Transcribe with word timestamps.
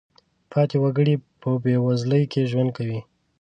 پاتې 0.51 0.77
وګړي 0.83 1.15
په 1.41 1.49
بېوزلۍ 1.63 2.23
کې 2.31 2.49
ژوند 2.51 2.69
کوي. 2.77 2.99